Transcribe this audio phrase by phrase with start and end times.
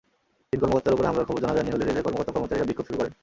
[0.49, 3.13] তিন কর্মকর্তার ওপর হামলার খবর জানাজানি হলে রেলের কর্মকর্তা-কর্মচারীরা বিক্ষোভ শুরু করেন।